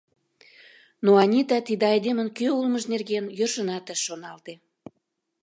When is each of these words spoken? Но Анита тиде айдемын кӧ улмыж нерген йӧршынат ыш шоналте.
Но 1.03 1.11
Анита 1.23 1.57
тиде 1.67 1.85
айдемын 1.93 2.27
кӧ 2.37 2.47
улмыж 2.57 2.83
нерген 2.93 3.25
йӧршынат 3.39 3.85
ыш 3.93 3.99
шоналте. 4.07 4.53